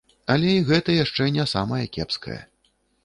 Але 0.35 0.49
і 0.53 0.63
гэта 0.69 0.95
яшчэ 1.03 1.27
не 1.35 1.45
самае 1.53 1.83
кепскае. 1.99 2.41